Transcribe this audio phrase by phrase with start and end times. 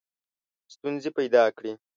[0.73, 1.73] ستونزي پیدا کړي.